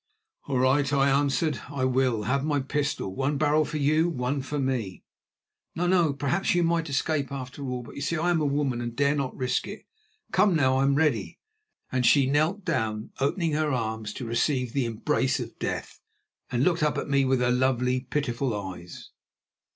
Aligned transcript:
"All 0.47 0.57
right," 0.57 0.91
I 0.91 1.11
answered, 1.11 1.61
"I 1.69 1.85
will. 1.85 2.23
I 2.23 2.27
have 2.29 2.43
my 2.43 2.59
pistol. 2.59 3.13
One 3.15 3.37
barrel 3.37 3.65
for 3.65 3.77
you 3.77 4.09
and 4.09 4.17
one 4.17 4.41
for 4.41 4.57
me." 4.57 5.03
"No, 5.75 5.85
no! 5.85 6.11
Perhaps 6.11 6.55
you 6.55 6.63
might 6.63 6.89
escape 6.89 7.31
after 7.31 7.63
all; 7.69 7.83
but, 7.83 7.93
you 7.93 8.01
see, 8.01 8.17
I 8.17 8.31
am 8.31 8.41
a 8.41 8.45
woman, 8.47 8.81
and 8.81 8.95
dare 8.95 9.13
not 9.13 9.37
risk 9.37 9.67
it. 9.67 9.85
Come 10.31 10.55
now, 10.55 10.77
I 10.77 10.83
am 10.85 10.95
ready," 10.95 11.37
and 11.91 12.03
she 12.03 12.25
knelt 12.25 12.65
down, 12.65 13.11
opening 13.19 13.51
her 13.51 13.71
arms 13.71 14.11
to 14.13 14.25
receive 14.25 14.73
the 14.73 14.85
embrace 14.85 15.39
of 15.39 15.59
death, 15.59 15.99
and 16.51 16.63
looked 16.63 16.81
up 16.81 16.97
at 16.97 17.07
me 17.07 17.23
with 17.23 17.39
her 17.39 17.51
lovely, 17.51 17.99
pitiful 17.99 18.59
eyes. 18.59 19.11